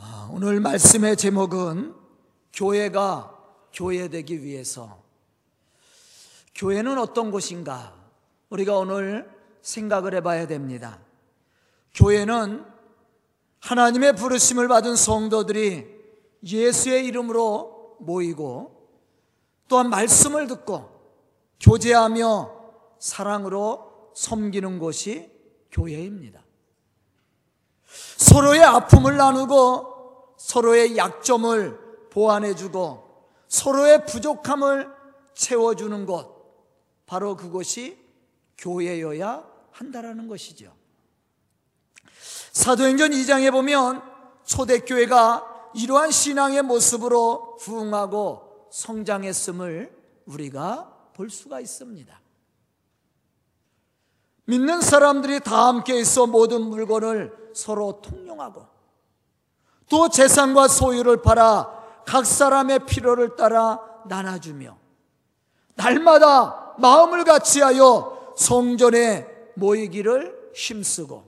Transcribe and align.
아, 0.00 0.30
오늘 0.32 0.60
말씀의 0.60 1.16
제목은 1.16 1.92
교회가 2.52 3.36
교회되기 3.72 4.44
위해서 4.44 5.02
교회는 6.54 6.98
어떤 6.98 7.32
곳인가 7.32 7.94
우리가 8.48 8.78
오늘 8.78 9.28
생각을 9.60 10.14
해봐야 10.14 10.46
됩니다. 10.46 11.00
교회는 11.94 12.64
하나님의 13.58 14.14
부르심을 14.14 14.68
받은 14.68 14.94
성도들이 14.94 15.86
예수의 16.44 17.04
이름으로 17.06 17.96
모이고 17.98 18.88
또한 19.66 19.90
말씀을 19.90 20.46
듣고 20.46 20.88
교제하며 21.60 22.54
사랑으로 23.00 24.12
섬기는 24.14 24.78
곳이 24.78 25.28
교회입니다. 25.72 26.47
서로의 27.88 28.62
아픔을 28.62 29.16
나누고 29.16 30.34
서로의 30.36 30.96
약점을 30.96 32.08
보완해주고 32.10 33.08
서로의 33.48 34.04
부족함을 34.06 34.90
채워주는 35.34 36.06
것, 36.06 36.36
바로 37.06 37.36
그것이 37.36 37.98
교회여야 38.58 39.44
한다라는 39.70 40.28
것이죠. 40.28 40.74
사도행전 42.52 43.12
2장에 43.12 43.52
보면 43.52 44.02
초대교회가 44.44 45.70
이러한 45.74 46.10
신앙의 46.10 46.62
모습으로 46.62 47.56
부흥하고 47.60 48.68
성장했음을 48.70 49.96
우리가 50.26 51.10
볼 51.14 51.30
수가 51.30 51.60
있습니다. 51.60 52.20
믿는 54.46 54.80
사람들이 54.80 55.40
다 55.40 55.68
함께 55.68 56.00
있어 56.00 56.26
모든 56.26 56.62
물건을 56.62 57.47
서로 57.58 58.00
통용하고 58.00 58.64
또 59.88 60.08
재산과 60.08 60.68
소유를 60.68 61.22
팔아 61.22 62.02
각 62.06 62.24
사람의 62.24 62.86
필요를 62.86 63.34
따라 63.34 63.80
나눠주며 64.06 64.76
날마다 65.74 66.74
마음을 66.78 67.24
같이하여 67.24 68.34
성전에 68.36 69.26
모이기를 69.56 70.52
힘쓰고 70.54 71.24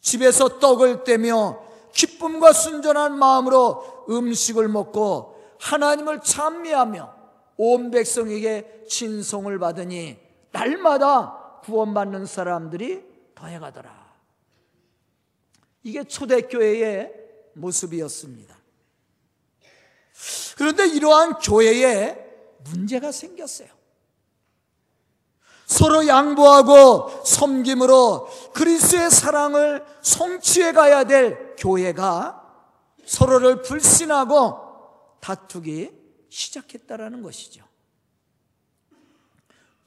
집에서 0.00 0.58
떡을 0.58 1.04
떼며 1.04 1.60
기쁨과 1.92 2.54
순전한 2.54 3.18
마음으로 3.18 4.06
음식을 4.08 4.68
먹고 4.68 5.38
하나님을 5.60 6.22
찬미하며 6.22 7.14
온 7.58 7.90
백성에게 7.90 8.86
친송을 8.88 9.58
받으니 9.58 10.18
날마다 10.50 11.60
구원받는 11.62 12.24
사람들이 12.24 13.04
더해가더라. 13.34 13.99
이게 15.82 16.04
초대교회의 16.04 17.12
모습이었습니다. 17.54 18.56
그런데 20.56 20.86
이러한 20.86 21.38
교회에 21.38 22.18
문제가 22.64 23.12
생겼어요. 23.12 23.68
서로 25.66 26.06
양보하고 26.06 27.24
섬김으로 27.24 28.28
그리스의 28.52 29.10
사랑을 29.10 29.84
성취해 30.02 30.72
가야 30.72 31.04
될 31.04 31.54
교회가 31.56 32.36
서로를 33.06 33.62
불신하고 33.62 34.58
다투기 35.20 35.92
시작했다라는 36.28 37.22
것이죠. 37.22 37.64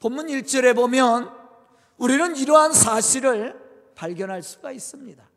본문 0.00 0.26
1절에 0.26 0.74
보면 0.74 1.30
우리는 1.98 2.36
이러한 2.36 2.72
사실을 2.72 3.58
발견할 3.94 4.42
수가 4.42 4.72
있습니다. 4.72 5.33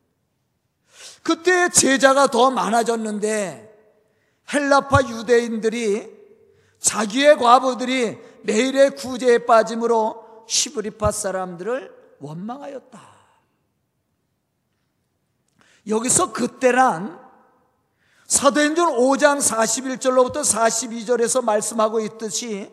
그때 1.23 1.69
제자가 1.69 2.27
더 2.27 2.51
많아졌는데 2.51 3.67
헬라파 4.53 5.03
유대인들이 5.09 6.15
자기의 6.79 7.37
과부들이 7.37 8.17
매일의 8.43 8.91
구제에 8.91 9.39
빠짐으로 9.39 10.45
시브리파 10.47 11.11
사람들을 11.11 12.15
원망하였다. 12.19 13.17
여기서 15.87 16.33
그때란 16.33 17.19
사도행전 18.25 18.93
5장 18.97 19.39
41절로부터 19.39 20.41
42절에서 20.41 21.43
말씀하고 21.43 21.99
있듯이 22.01 22.69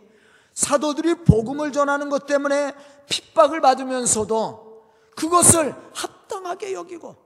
사도들이 0.53 1.25
복음을 1.25 1.73
전하는 1.73 2.09
것 2.09 2.27
때문에 2.27 2.73
핍박을 3.09 3.61
받으면서도 3.61 4.85
그것을 5.17 5.75
합당하게 5.93 6.73
여기고 6.73 7.24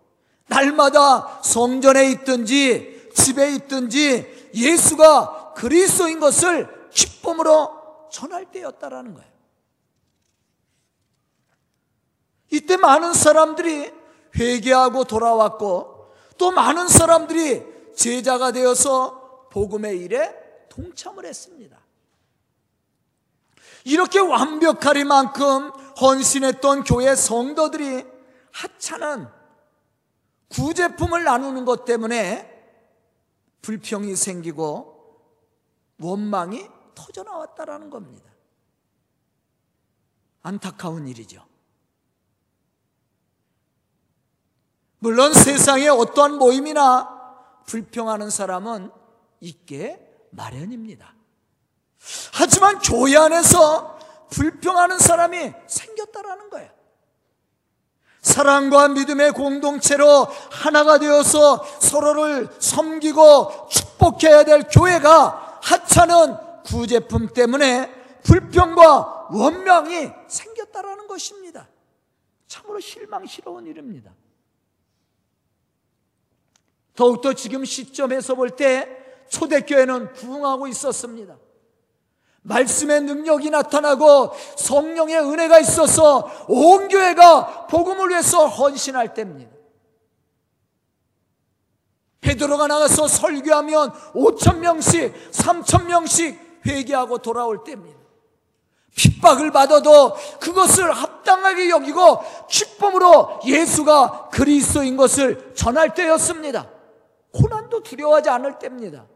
날마다 0.48 1.41
성전에 1.42 2.10
있든지 2.10 3.10
집에 3.14 3.54
있든지 3.54 4.50
예수가 4.54 5.54
그리스도인 5.54 6.20
것을 6.20 6.88
기쁨으로 6.91 8.09
전할 8.10 8.50
때였다라는 8.50 9.14
거예요. 9.14 9.28
이때 12.50 12.76
많은 12.76 13.12
사람들이 13.12 13.92
회개하고 14.37 15.04
돌아왔고 15.04 16.14
또 16.38 16.50
많은 16.50 16.88
사람들이 16.88 17.62
제자가 17.94 18.53
되어서 18.53 19.48
복음의 19.50 19.98
일에 19.98 20.34
동참을 20.69 21.26
했습니다. 21.26 21.78
이렇게 23.84 24.19
완벽하리만큼 24.19 25.70
헌신했던 26.00 26.84
교회 26.84 27.14
성도들이 27.14 28.04
하찮은 28.53 29.38
구제품을 30.48 31.25
나누는 31.25 31.64
것 31.64 31.84
때문에 31.84 32.56
불평이 33.62 34.16
생기고 34.16 34.98
원망이 36.00 36.69
터져 36.94 37.22
나왔다라는 37.22 37.91
겁니다. 37.91 38.31
안타까운 40.42 41.06
일이죠. 41.06 41.47
물론 45.00 45.32
세상에 45.32 45.88
어떠한 45.88 46.38
모임이나 46.38 47.62
불평하는 47.66 48.31
사람은 48.31 48.91
있게 49.41 50.28
마련입니다. 50.31 51.14
하지만 52.32 52.78
교회 52.78 53.16
안에서 53.16 53.98
불평하는 54.31 54.98
사람이 54.98 55.53
생겼다라는 55.66 56.50
거예요. 56.50 56.78
사랑과 58.28 58.89
믿음의 58.89 59.33
공동체로 59.33 60.27
하나가 60.50 60.99
되어서 60.99 61.65
서로를 61.81 62.49
섬기고 62.61 63.69
축복해야 63.71 64.44
될 64.44 64.65
교회가 64.71 65.61
하찮은 65.62 66.37
구제품 66.67 67.28
때문에 67.28 67.91
불평과 68.22 69.28
원망이 69.31 70.11
생겼다라는 70.28 71.06
것입니다. 71.06 71.69
참으로 72.47 72.78
실망스러운 72.81 73.67
일입니다. 73.67 74.12
더욱더 76.94 77.33
지금 77.33 77.65
시점에서 77.65 78.34
볼 78.34 78.50
때 78.50 78.88
초대교회는 79.31 80.12
부흥하고 80.12 80.69
있었습니다. 80.69 81.37
말씀의 82.43 83.03
능력이 83.03 83.50
나타나고 83.50 84.32
성령의 84.56 85.19
은혜가 85.19 85.59
있어서 85.60 86.31
온 86.49 86.88
교회가 86.88 87.66
복음을 87.66 88.10
위해서 88.10 88.47
헌신할 88.47 89.15
때입니다. 89.15 89.59
베드로가 92.21 92.66
나가서 92.66 93.06
설교하면 93.09 93.93
5천 94.12 94.59
명씩, 94.59 95.31
3천 95.31 95.87
명씩 95.87 96.62
회개하고 96.66 97.19
돌아올 97.19 97.65
때입니다. 97.65 97.99
핍박을 98.94 99.53
받아도 99.53 100.15
그것을 100.41 100.91
합당하게 100.91 101.70
여기고 101.70 102.19
기쁨으로 102.49 103.38
예수가 103.47 104.31
그리스도인 104.32 104.97
것을 104.97 105.55
전할 105.55 105.94
때였습니다. 105.94 106.69
고난도 107.32 107.85
두려워하지 107.85 108.29
않을 108.31 108.58
때입니다. 108.58 109.06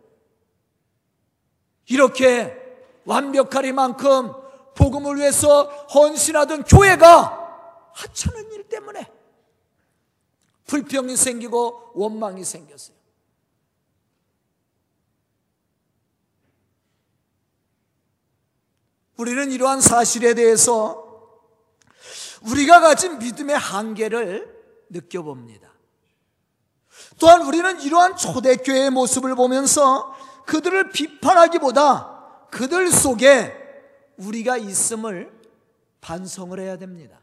이렇게 1.88 2.61
완벽하리만큼 3.04 4.32
복음을 4.74 5.16
위해서 5.16 5.64
헌신하던 5.94 6.64
교회가 6.64 7.90
하찮은 7.92 8.52
일 8.52 8.68
때문에 8.68 9.10
불평이 10.66 11.16
생기고 11.16 11.92
원망이 11.94 12.44
생겼어요. 12.44 12.96
우리는 19.18 19.52
이러한 19.52 19.80
사실에 19.80 20.34
대해서 20.34 21.02
우리가 22.42 22.80
가진 22.80 23.18
믿음의 23.18 23.56
한계를 23.56 24.52
느껴봅니다. 24.90 25.70
또한 27.18 27.42
우리는 27.42 27.80
이러한 27.80 28.16
초대교회의 28.16 28.90
모습을 28.90 29.36
보면서 29.36 30.12
그들을 30.46 30.90
비판하기보다 30.90 32.11
그들 32.52 32.92
속에 32.92 33.50
우리가 34.18 34.58
있음을 34.58 35.32
반성을 36.02 36.60
해야 36.60 36.76
됩니다. 36.76 37.18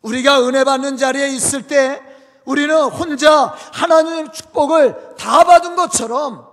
우리가 0.00 0.46
은혜 0.46 0.62
받는 0.62 0.96
자리에 0.96 1.28
있을 1.30 1.66
때 1.66 2.00
우리는 2.44 2.74
혼자 2.84 3.46
하나님의 3.46 4.32
축복을 4.32 5.16
다 5.16 5.42
받은 5.42 5.74
것처럼 5.74 6.48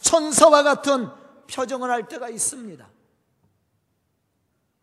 천사와 0.00 0.62
같은 0.62 1.08
표정을 1.50 1.90
할 1.90 2.08
때가 2.08 2.28
있습니다. 2.28 2.86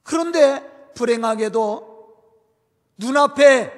그런데 0.02 0.94
불행하게도 0.96 2.16
눈앞에 2.98 3.72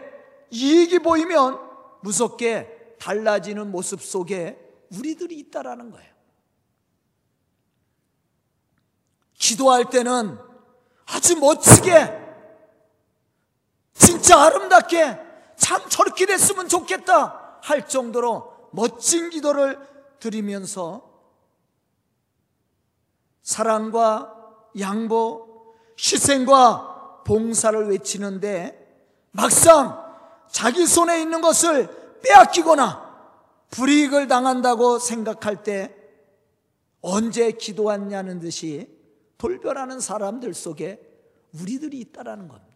이익이 0.52 1.00
보이면 1.00 1.60
무섭게 2.02 2.96
달라지는 2.98 3.72
모습 3.72 4.02
속에 4.02 4.58
우리들이 4.98 5.38
있다라는 5.40 5.92
거예요. 5.92 6.13
기도할 9.44 9.90
때는 9.90 10.40
아주 11.06 11.38
멋지게 11.38 12.22
진짜 13.94 14.42
아름답게 14.42 15.20
참 15.58 15.82
저렇게 15.90 16.26
됐으면 16.26 16.70
좋겠다 16.70 17.60
할 17.62 17.88
정도로 17.88 18.70
멋진 18.72 19.30
기도를 19.30 19.78
드리면서 20.20 21.12
사랑과 23.42 24.34
양보, 24.80 25.76
희생과 26.00 27.24
봉사를 27.26 27.90
외치는데 27.90 28.80
막상 29.32 30.02
자기 30.50 30.88
손에 30.88 31.22
있는 31.22 31.42
것을 31.42 32.22
빼앗기거나 32.22 33.04
불이익을 33.72 34.30
당한다고 34.30 35.00
생각할 35.00 35.64
때 35.64 35.94
언제 37.02 37.52
기도했냐는 37.52 38.40
듯이 38.40 39.03
돌변하는 39.38 40.00
사람들 40.00 40.54
속에 40.54 41.00
우리들이 41.60 42.00
있다라는 42.00 42.48
겁니다. 42.48 42.74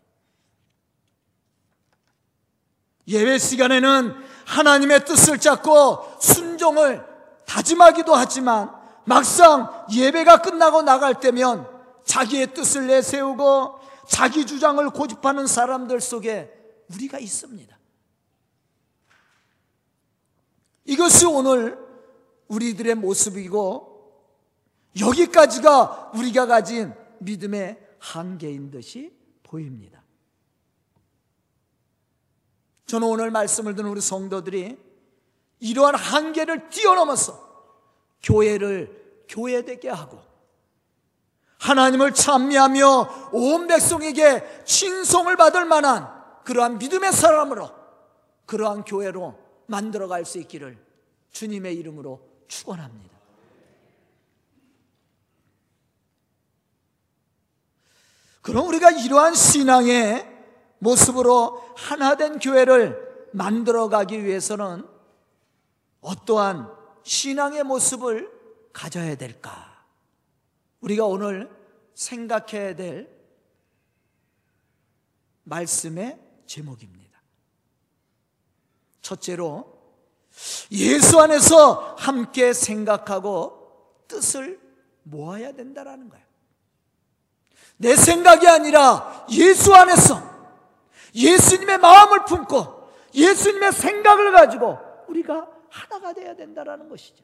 예배 3.07 3.37
시간에는 3.37 4.13
하나님의 4.45 5.05
뜻을 5.05 5.39
잡고 5.39 6.19
순종을 6.19 7.05
다짐하기도 7.45 8.13
하지만 8.13 8.75
막상 9.05 9.85
예배가 9.91 10.41
끝나고 10.41 10.81
나갈 10.81 11.19
때면 11.19 11.67
자기의 12.03 12.53
뜻을 12.53 12.87
내세우고 12.87 13.79
자기 14.07 14.45
주장을 14.45 14.87
고집하는 14.89 15.47
사람들 15.47 16.01
속에 16.01 16.53
우리가 16.93 17.19
있습니다. 17.19 17.77
이것이 20.85 21.25
오늘 21.25 21.77
우리들의 22.47 22.95
모습이고 22.95 23.86
여기까지가 24.99 26.11
우리가 26.15 26.45
가진 26.45 26.93
믿음의 27.19 27.79
한계인 27.99 28.71
듯이 28.71 29.13
보입니다. 29.43 30.03
저는 32.85 33.07
오늘 33.07 33.31
말씀을 33.31 33.75
듣는 33.75 33.89
우리 33.89 34.01
성도들이 34.01 34.77
이러한 35.59 35.95
한계를 35.95 36.69
뛰어넘어서 36.69 37.47
교회를 38.23 39.25
교회되게 39.27 39.89
하고 39.89 40.21
하나님을 41.59 42.13
찬미하며 42.13 43.29
온 43.33 43.67
백성에게 43.67 44.63
칭송을 44.65 45.35
받을 45.35 45.65
만한 45.65 46.07
그러한 46.45 46.77
믿음의 46.77 47.11
사람으로 47.11 47.69
그러한 48.45 48.85
교회로 48.85 49.37
만들어갈 49.65 50.23
수 50.23 50.37
있기를 50.39 50.77
주님의 51.31 51.75
이름으로 51.75 52.21
축원합니다. 52.47 53.16
그럼 58.47 58.65
우리가 58.69 58.91
이러한 58.91 59.35
신앙의 59.35 60.25
모습으로 60.79 61.61
하나된 61.75 62.39
교회를 62.39 63.27
만들어가기 63.33 64.23
위해서는 64.23 64.87
어떠한 65.99 66.71
신앙의 67.03 67.65
모습을 67.65 68.31
가져야 68.71 69.15
될까? 69.15 69.85
우리가 70.79 71.05
오늘 71.05 71.49
생각해야 71.93 72.73
될 72.73 73.13
말씀의 75.43 76.17
제목입니다. 76.45 77.21
첫째로 79.01 79.77
예수 80.71 81.19
안에서 81.19 81.97
함께 81.99 82.53
생각하고 82.53 84.05
뜻을 84.07 84.57
모아야 85.03 85.51
된다라는 85.51 86.07
거예요. 86.07 86.26
내 87.77 87.95
생각이 87.95 88.47
아니라 88.47 89.25
예수 89.29 89.73
안에서 89.73 90.21
예수님의 91.13 91.77
마음을 91.77 92.25
품고 92.25 92.89
예수님의 93.13 93.71
생각을 93.71 94.31
가지고 94.31 94.77
우리가 95.07 95.47
하나가 95.69 96.13
되어야 96.13 96.35
된다라는 96.35 96.89
것이죠. 96.89 97.23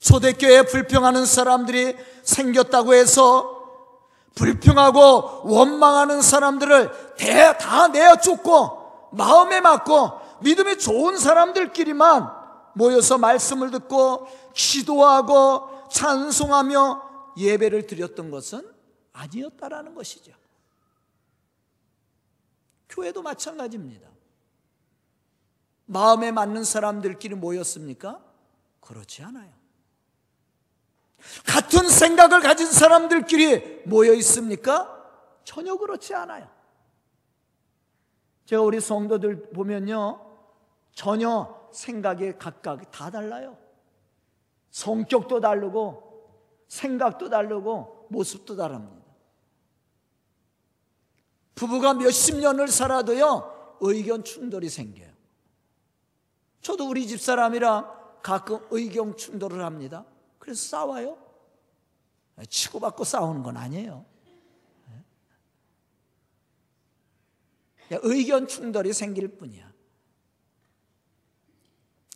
초대교회에 0.00 0.62
불평하는 0.62 1.24
사람들이 1.24 1.96
생겼다고 2.22 2.94
해서 2.94 3.54
불평하고 4.34 5.42
원망하는 5.44 6.20
사람들을 6.20 7.16
다 7.58 7.88
내어 7.88 8.16
쫓고 8.16 9.08
마음에 9.12 9.60
맞고 9.60 10.10
믿음이 10.40 10.78
좋은 10.78 11.16
사람들끼리만 11.16 12.30
모여서 12.74 13.16
말씀을 13.16 13.70
듣고 13.70 14.26
기도하고 14.52 15.88
찬송하며 15.90 17.13
예배를 17.36 17.86
드렸던 17.86 18.30
것은 18.30 18.72
아니었다라는 19.12 19.94
것이죠. 19.94 20.32
교회도 22.88 23.22
마찬가지입니다. 23.22 24.08
마음에 25.86 26.30
맞는 26.32 26.64
사람들끼리 26.64 27.34
모였습니까? 27.34 28.22
그렇지 28.80 29.22
않아요. 29.24 29.52
같은 31.46 31.88
생각을 31.88 32.40
가진 32.40 32.70
사람들끼리 32.70 33.82
모여 33.86 34.12
있습니까? 34.14 34.90
전혀 35.44 35.76
그렇지 35.76 36.14
않아요. 36.14 36.48
제가 38.44 38.62
우리 38.62 38.80
성도들 38.80 39.50
보면요. 39.50 40.20
전혀 40.92 41.68
생각이 41.72 42.34
각각 42.38 42.90
다 42.90 43.10
달라요. 43.10 43.58
성격도 44.70 45.40
다르고, 45.40 46.13
생각도 46.68 47.28
다르고, 47.28 48.08
모습도 48.10 48.56
다릅니다. 48.56 49.04
부부가 51.54 51.94
몇십 51.94 52.36
년을 52.36 52.68
살아도요, 52.68 53.78
의견 53.80 54.24
충돌이 54.24 54.68
생겨요. 54.68 55.12
저도 56.60 56.88
우리 56.88 57.06
집 57.06 57.20
사람이랑 57.20 58.20
가끔 58.22 58.58
의견 58.70 59.16
충돌을 59.16 59.64
합니다. 59.64 60.06
그래서 60.38 60.66
싸워요. 60.68 61.18
치고받고 62.48 63.04
싸우는 63.04 63.42
건 63.42 63.56
아니에요. 63.56 64.04
의견 67.90 68.48
충돌이 68.48 68.92
생길 68.92 69.28
뿐이야. 69.28 69.72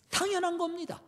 당연한 0.08 0.56
겁니다. 0.58 1.02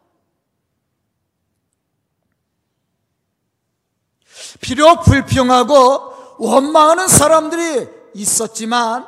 비록 4.60 5.02
불평하고 5.04 6.36
원망하는 6.38 7.08
사람들이 7.08 7.88
있었지만 8.14 9.06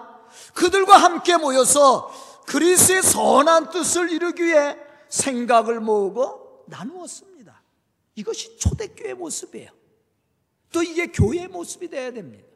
그들과 0.55 0.97
함께 0.97 1.37
모여서 1.37 2.13
그리스의 2.47 3.03
선한 3.03 3.71
뜻을 3.71 4.11
이루기 4.11 4.45
위해 4.45 4.77
생각을 5.09 5.81
모으고 5.81 6.65
나누었습니다. 6.67 7.63
이것이 8.15 8.59
초대교회 8.59 9.15
모습이에요. 9.15 9.71
또 10.71 10.83
이게 10.83 11.07
교회의 11.07 11.49
모습이 11.49 11.89
되어야 11.89 12.13
됩니다. 12.13 12.47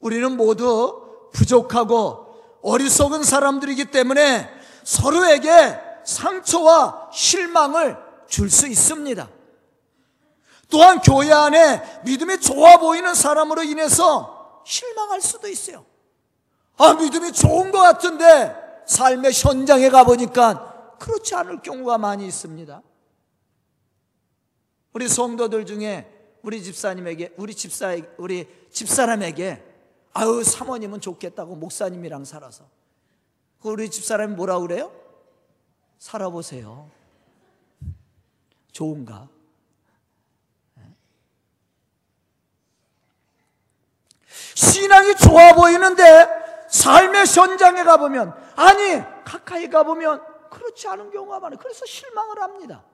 우리는 0.00 0.36
모두 0.36 1.28
부족하고 1.32 2.58
어리석은 2.62 3.22
사람들이기 3.22 3.86
때문에 3.86 4.48
서로에게 4.84 5.78
상처와 6.04 7.10
실망을 7.12 7.96
줄 8.30 8.48
수 8.48 8.66
있습니다. 8.66 9.28
또한 10.70 11.00
교회 11.00 11.32
안에 11.32 12.02
믿음이 12.04 12.40
좋아 12.40 12.78
보이는 12.78 13.12
사람으로 13.12 13.64
인해서 13.64 14.62
실망할 14.64 15.20
수도 15.20 15.48
있어요. 15.48 15.84
아, 16.76 16.94
믿음이 16.94 17.32
좋은 17.32 17.72
것 17.72 17.80
같은데 17.80 18.54
삶의 18.86 19.32
현장에 19.32 19.90
가보니까 19.90 20.96
그렇지 20.98 21.34
않을 21.34 21.60
경우가 21.60 21.98
많이 21.98 22.26
있습니다. 22.26 22.82
우리 24.92 25.08
성도들 25.08 25.66
중에 25.66 26.38
우리 26.42 26.62
집사님에게, 26.62 27.34
우리 27.36 27.54
집사, 27.54 27.96
우리 28.16 28.48
집사람에게 28.70 29.64
아유, 30.12 30.42
사모님은 30.42 31.00
좋겠다고 31.00 31.56
목사님이랑 31.56 32.24
살아서. 32.24 32.64
그 33.60 33.68
우리 33.68 33.90
집사람이 33.90 34.34
뭐라 34.34 34.58
그래요? 34.60 34.92
살아보세요. 35.98 36.99
좋은가? 38.72 39.28
신앙이 44.54 45.14
좋아 45.16 45.54
보이는데 45.54 46.66
삶의 46.68 47.26
현장에 47.26 47.82
가보면 47.82 48.34
아니 48.56 49.02
가까이 49.24 49.68
가보면 49.68 50.22
그렇지 50.50 50.88
않은 50.88 51.10
경우가 51.10 51.40
많아요. 51.40 51.58
그래서 51.58 51.86
실망을 51.86 52.40
합니다. 52.40 52.84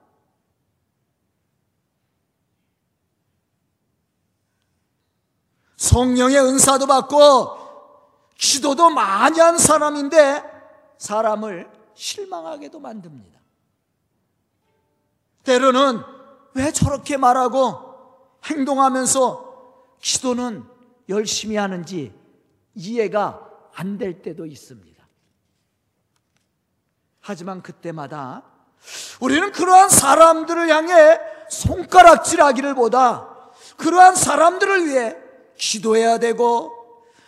성령의 5.75 6.37
은사도 6.37 6.87
받고 6.87 7.57
기도도 8.37 8.89
많이 8.89 9.39
한 9.39 9.57
사람인데 9.57 10.43
사람을 10.97 11.69
실망하게도 11.93 12.79
만듭니다. 12.79 13.36
때로는 15.47 16.01
왜 16.55 16.73
저렇게 16.73 17.15
말하고 17.15 17.79
행동하면서 18.43 19.97
기도는 20.01 20.65
열심히 21.07 21.55
하는지 21.55 22.13
이해가 22.75 23.45
안 23.73 23.97
될 23.97 24.21
때도 24.21 24.45
있습니다. 24.45 25.07
하지만 27.21 27.61
그때마다 27.61 28.43
우리는 29.21 29.51
그러한 29.53 29.89
사람들을 29.89 30.69
향해 30.69 31.19
손가락질 31.49 32.41
하기를 32.41 32.75
보다 32.75 33.29
그러한 33.77 34.15
사람들을 34.15 34.87
위해 34.87 35.15
기도해야 35.57 36.17
되고 36.17 36.73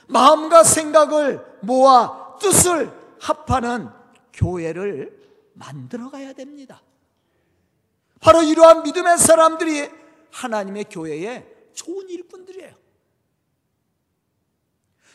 마음과 0.08 0.64
생각을 0.64 1.46
모아 1.62 2.38
뜻을 2.40 2.92
합하는 3.22 3.90
교회를 4.34 5.18
만들어 5.54 6.10
가야 6.10 6.34
됩니다. 6.34 6.82
바로 8.20 8.44
이러한 8.44 8.84
믿음의 8.84 9.18
사람들이 9.18 9.90
하나님의 10.32 10.86
교회의 10.86 11.48
좋은 11.74 12.10
일꾼들이에요. 12.10 12.80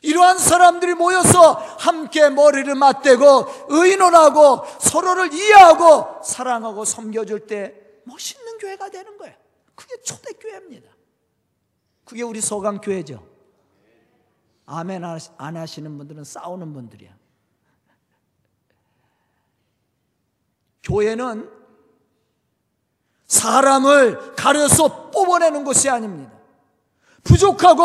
이러한 0.02 0.38
사람들이 0.38 0.94
모여서 0.94 1.52
함께 1.52 2.28
머리를 2.28 2.74
맞대고 2.74 3.46
의논하고 3.68 4.64
서로를 4.78 5.32
이해하고 5.32 6.22
사랑하고 6.22 6.84
섬겨줄 6.84 7.46
때 7.46 7.74
멋있는 8.04 8.58
교회가 8.58 8.90
되는 8.90 9.16
거예요. 9.16 9.34
그게 9.74 10.00
초대교회입니다. 10.02 10.90
그게 12.04 12.22
우리 12.22 12.40
소강교회죠. 12.40 13.26
아멘 14.66 15.04
안 15.04 15.56
하시는 15.56 15.96
분들은 15.96 16.24
싸우는 16.24 16.72
분들이야. 16.74 17.16
교회는 20.82 21.50
사람을 23.26 24.34
가려서 24.36 25.10
뽑아내는 25.10 25.64
것이 25.64 25.88
아닙니다. 25.88 26.32
부족하고 27.22 27.82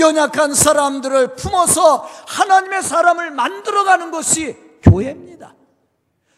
연약한 0.00 0.54
사람들을 0.54 1.34
품어서 1.36 2.06
하나님의 2.28 2.82
사람을 2.82 3.30
만들어가는 3.30 4.10
것이 4.10 4.56
교회입니다. 4.82 5.54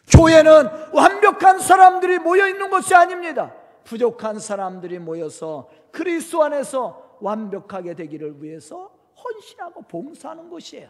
교회는 0.07 0.93
완벽한 0.93 1.59
사람들이 1.59 2.19
모여 2.19 2.47
있는 2.47 2.69
것이 2.69 2.95
아닙니다. 2.95 3.53
부족한 3.83 4.39
사람들이 4.39 4.99
모여서 4.99 5.69
그리스도 5.91 6.43
안에서 6.43 7.17
완벽하게 7.19 7.95
되기를 7.95 8.41
위해서 8.41 8.91
헌신하고 9.21 9.81
봉사하는 9.83 10.49
것이에요. 10.49 10.89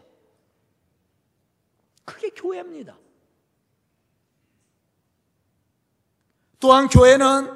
그게 2.04 2.30
교회입니다. 2.30 2.96
또한 6.58 6.88
교회는 6.88 7.50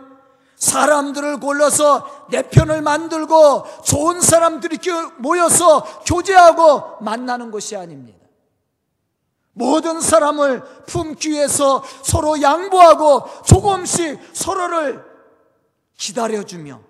사람들을 0.57 1.41
골라서 1.41 2.27
내 2.31 2.43
편을 2.43 2.83
만들고 2.83 3.65
좋은 3.85 4.21
사람들이 4.21 4.79
모여서 5.19 5.83
교제하고 6.05 7.03
만나는 7.03 7.51
것이 7.51 7.77
아닙니다. 7.77 8.21
모든 9.53 10.01
사람을 10.01 10.63
품기 10.87 11.31
위해서 11.31 11.83
서로 12.03 12.41
양보하고 12.41 13.25
조금씩 13.47 14.21
서로를 14.33 15.05
기다려주며 15.97 16.81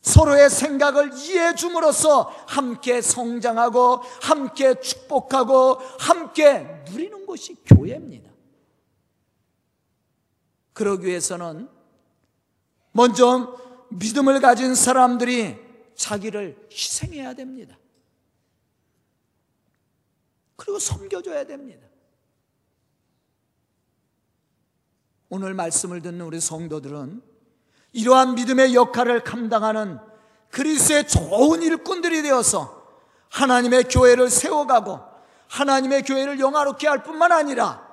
서로의 0.00 0.48
생각을 0.48 1.12
이해해 1.14 1.54
줌으로써 1.54 2.32
함께 2.46 3.02
성장하고 3.02 4.00
함께 4.22 4.80
축복하고 4.80 5.78
함께 5.98 6.82
누리는 6.90 7.26
것이 7.26 7.56
교회입니다. 7.66 8.27
그러기 10.78 11.08
위해서는 11.08 11.68
먼저 12.92 13.58
믿음을 13.90 14.40
가진 14.40 14.76
사람들이 14.76 15.58
자기를 15.96 16.68
희생해야 16.70 17.34
됩니다. 17.34 17.76
그리고 20.54 20.78
섬겨줘야 20.78 21.44
됩니다. 21.46 21.84
오늘 25.28 25.52
말씀을 25.54 26.00
듣는 26.00 26.24
우리 26.24 26.40
성도들은 26.40 27.22
이러한 27.92 28.36
믿음의 28.36 28.76
역할을 28.76 29.24
감당하는 29.24 29.98
그리스의 30.50 31.08
좋은 31.08 31.60
일꾼들이 31.60 32.22
되어서 32.22 33.02
하나님의 33.30 33.84
교회를 33.84 34.30
세워가고 34.30 35.00
하나님의 35.48 36.02
교회를 36.02 36.38
영화롭게 36.38 36.86
할 36.86 37.02
뿐만 37.02 37.32
아니라 37.32 37.84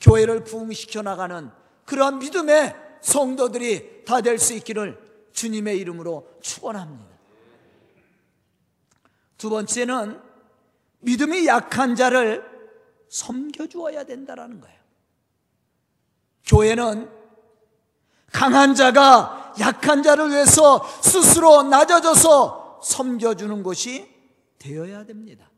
교회를 0.00 0.42
부흥시켜 0.42 1.02
나가는 1.02 1.63
그러한 1.84 2.18
믿음의 2.18 2.74
성도들이 3.02 4.04
다 4.04 4.20
될 4.20 4.38
수 4.38 4.54
있기를 4.54 4.98
주님의 5.32 5.78
이름으로 5.78 6.28
축원합니다. 6.40 7.14
두 9.36 9.50
번째는 9.50 10.20
믿음이 11.00 11.46
약한 11.46 11.94
자를 11.96 12.44
섬겨 13.10 13.66
주어야 13.66 14.04
된다라는 14.04 14.60
거예요. 14.60 14.78
교회는 16.46 17.10
강한 18.32 18.74
자가 18.74 19.54
약한 19.60 20.02
자를 20.02 20.30
위해서 20.30 20.84
스스로 21.02 21.62
낮아져서 21.64 22.80
섬겨주는 22.82 23.62
것이 23.62 24.12
되어야 24.58 25.04
됩니다. 25.04 25.48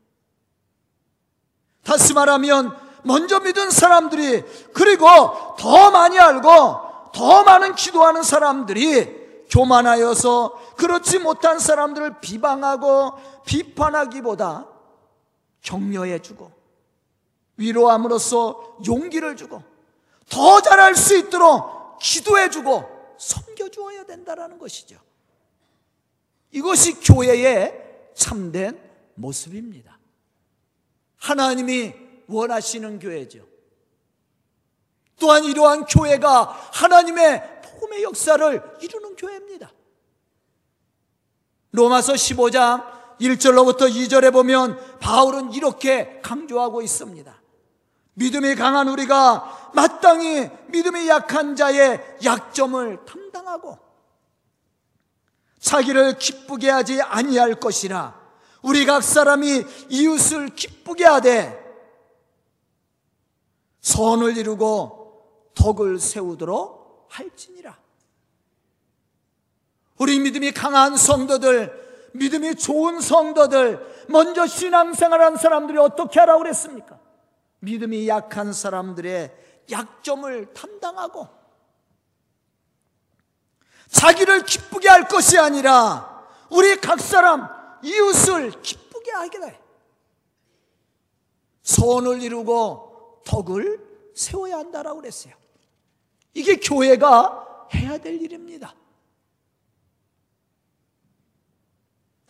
다시 1.83 2.13
말하면 2.13 2.86
먼저 3.07 3.39
믿은 3.39 3.71
사람들이 3.71 4.43
그리고 4.73 5.07
더 5.57 5.91
많이 5.91 6.19
알고 6.19 7.11
더 7.13 7.43
많은 7.43 7.73
기도하는 7.75 8.21
사람들이 8.21 9.45
교만하여서 9.49 10.75
그렇지 10.75 11.19
못한 11.19 11.57
사람들을 11.57 12.19
비방하고 12.19 13.13
비판하기보다 13.45 14.67
격려해 15.61 16.21
주고 16.21 16.51
위로함으로써 17.55 18.77
용기를 18.85 19.37
주고 19.37 19.63
더 20.29 20.61
잘할 20.61 20.95
수 20.95 21.17
있도록 21.17 21.99
기도해 21.99 22.49
주고 22.49 22.83
섬겨 23.17 23.69
주어야 23.69 24.03
된다라는 24.03 24.59
것이죠. 24.59 24.99
이것이 26.51 26.99
교회의 26.99 28.11
참된 28.13 28.79
모습입니다. 29.15 29.97
하나님이 31.17 32.06
원하시는 32.27 32.99
교회죠. 32.99 33.45
또한 35.19 35.43
이러한 35.43 35.85
교회가 35.85 36.43
하나님의 36.73 37.61
복음의 37.63 38.03
역사를 38.03 38.77
이루는 38.81 39.15
교회입니다. 39.15 39.71
로마서 41.71 42.13
15장 42.13 42.85
1절로부터 43.19 43.91
2절에 43.91 44.31
보면 44.31 44.99
바울은 44.99 45.53
이렇게 45.53 46.19
강조하고 46.21 46.81
있습니다. 46.81 47.35
믿음이 48.13 48.55
강한 48.55 48.87
우리가 48.87 49.71
마땅히 49.75 50.49
믿음이 50.67 51.07
약한 51.07 51.55
자의 51.55 51.99
약점을 52.23 53.05
담당하고 53.05 53.77
자기를 55.59 56.17
기쁘게 56.17 56.69
하지 56.69 57.01
아니할 57.01 57.55
것이라 57.55 58.19
우리 58.63 58.85
각 58.85 59.03
사람이 59.03 59.63
이웃을 59.89 60.49
기쁘게 60.49 61.05
하되 61.05 61.66
선을 63.87 64.35
이루고 64.35 65.51
덕을 65.55 65.97
세우도록 65.97 67.07
할지니라 67.09 67.77
우리 69.97 70.19
믿음이 70.19 70.51
강한 70.51 70.97
성도들 70.97 72.09
믿음이 72.13 72.55
좋은 72.55 72.99
성도들 72.99 74.05
먼저 74.09 74.45
신앙생활한 74.45 75.37
사람들이 75.37 75.77
어떻게 75.77 76.19
하라고 76.19 76.39
그랬습니까? 76.39 76.99
믿음이 77.59 78.09
약한 78.09 78.51
사람들의 78.51 79.63
약점을 79.71 80.53
담당하고 80.53 81.29
자기를 83.87 84.43
기쁘게 84.43 84.89
할 84.89 85.07
것이 85.07 85.39
아니라 85.39 86.27
우리 86.49 86.75
각 86.81 86.99
사람 86.99 87.47
이웃을 87.83 88.61
기쁘게 88.61 89.11
하게 89.11 89.39
돼. 89.39 89.61
선을 91.63 92.21
이루고 92.21 92.86
덕을 93.27 93.79
세워야 94.15 94.57
한다라고 94.57 95.01
그랬어요. 95.01 95.33
이게 96.33 96.55
교회가 96.55 97.67
해야 97.75 97.97
될 97.97 98.21
일입니다. 98.21 98.73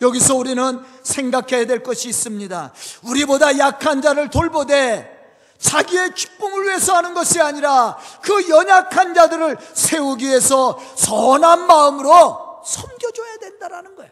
여기서 0.01 0.35
우리는 0.35 0.83
생각해야 1.03 1.65
될 1.65 1.81
것이 1.81 2.09
있습니다. 2.09 2.73
우리보다 3.03 3.57
약한 3.57 4.01
자를 4.01 4.29
돌보되 4.29 5.15
자기의 5.57 6.13
기쁨을 6.13 6.65
위해서 6.65 6.95
하는 6.95 7.13
것이 7.13 7.41
아니라 7.41 7.97
그 8.21 8.47
연약한 8.47 9.13
자들을 9.13 9.57
세우기 9.73 10.25
위해서 10.25 10.79
선한 10.95 11.65
마음으로 11.65 12.61
섬겨줘야 12.63 13.37
된다라는 13.37 13.95
거예요. 13.95 14.11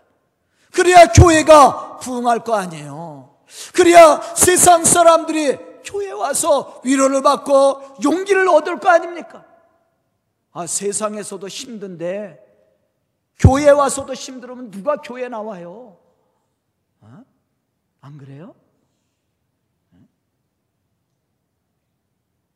그래야 0.72 1.06
교회가 1.08 1.98
부흥할 2.00 2.44
거 2.44 2.56
아니에요. 2.56 3.38
그래야 3.74 4.20
세상 4.36 4.84
사람들이 4.84 5.75
교회 5.86 6.12
와서 6.12 6.82
위로를 6.84 7.22
받고 7.22 7.98
용기를 8.04 8.48
얻을 8.50 8.80
거 8.80 8.90
아닙니까? 8.90 9.46
아, 10.52 10.68
세상에서도 10.68 11.48
힘든데 11.48 12.44
교회 13.40 13.70
와서도 13.70 14.14
힘들으면 14.14 14.72
누가 14.72 14.98
교회 14.98 15.28
나와요? 15.28 16.00
어? 17.02 17.24
안 18.02 18.18
그래요? 18.18 18.56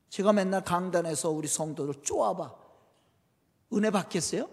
제가 0.10 0.34
맨날 0.34 0.64
강단에서 0.64 1.30
우리 1.30 1.48
성도들 1.48 2.02
쪼아봐. 2.02 2.54
은혜 3.74 3.92
받겠어요? 3.92 4.50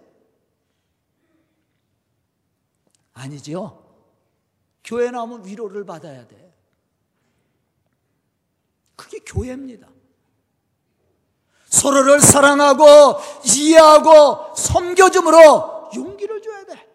아니지요. 3.15 3.83
교회 4.85 5.11
나오면 5.11 5.47
위로를 5.47 5.85
받아야 5.85 6.27
돼. 6.29 6.46
그게 8.97 9.19
교회입니다. 9.19 9.89
서로를 11.69 12.21
사랑하고 12.21 13.21
이해하고 13.45 14.55
섬겨줌으로 14.57 15.91
용기를 15.95 16.43
줘야 16.43 16.65
돼. 16.65 16.89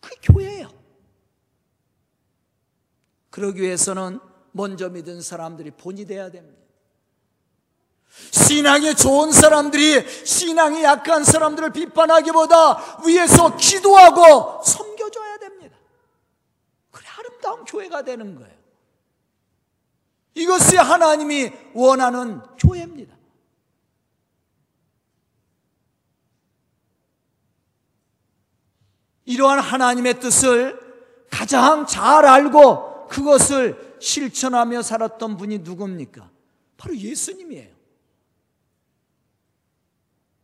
그게 0.00 0.16
교회예요. 0.22 0.70
그러기 3.30 3.62
위해서는 3.62 4.20
먼저 4.52 4.88
믿은 4.88 5.20
사람들이 5.20 5.72
본이 5.72 6.06
돼야 6.06 6.30
됩니다. 6.30 6.62
신앙이 8.30 8.94
좋은 8.94 9.32
사람들이 9.32 10.26
신앙이 10.26 10.84
약한 10.84 11.24
사람들을 11.24 11.72
비판하기보다 11.72 13.00
위에서 13.06 13.56
기도하고 13.56 14.62
섬겨줘야 14.62 15.38
됩니다. 15.38 15.76
그래 16.90 17.06
아름다운 17.18 17.64
교회가 17.64 18.02
되는 18.02 18.36
거예요. 18.36 18.61
이것이 20.34 20.76
하나님이 20.76 21.50
원하는 21.74 22.40
교회입니다. 22.58 23.14
이러한 29.24 29.60
하나님의 29.60 30.20
뜻을 30.20 30.80
가장 31.30 31.86
잘 31.86 32.26
알고 32.26 33.08
그것을 33.08 33.96
실천하며 34.00 34.82
살았던 34.82 35.36
분이 35.36 35.58
누굽니까? 35.58 36.28
바로 36.76 36.96
예수님이에요. 36.96 37.72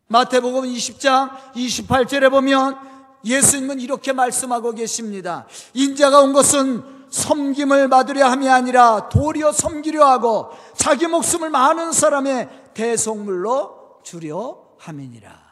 마태복음 0.07 0.63
20장 0.63 1.53
28절에 1.55 2.31
보면 2.31 2.79
예수님은 3.25 3.81
이렇게 3.81 4.13
말씀하고 4.13 4.73
계십니다. 4.73 5.47
인자가 5.75 6.21
온 6.21 6.33
것은 6.33 6.98
섬김을 7.11 7.89
받으려 7.89 8.29
함이 8.29 8.49
아니라 8.49 9.09
도리어 9.09 9.53
섬기려 9.53 10.05
하고 10.05 10.51
자기 10.77 11.07
목숨을 11.07 11.51
많은 11.51 11.93
사람의 11.93 12.73
대속물로 12.75 14.01
주려 14.03 14.75
함이니라. 14.79 15.49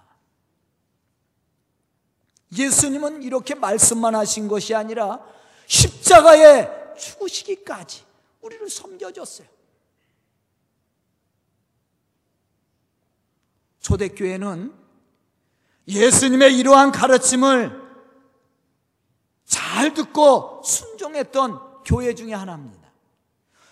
예수님은 2.56 3.22
이렇게 3.22 3.54
말씀만 3.54 4.14
하신 4.14 4.48
것이 4.48 4.74
아니라 4.74 5.20
십자가에 5.66 6.94
죽으시기까지 6.96 8.04
우리를 8.40 8.68
섬겨줬어요. 8.70 9.48
초대교회는 13.80 14.74
예수님의 15.88 16.58
이러한 16.58 16.90
가르침을 16.92 17.85
잘 19.76 19.92
듣고 19.92 20.62
순종했던 20.64 21.60
교회 21.84 22.14
중에 22.14 22.32
하나입니다. 22.32 22.88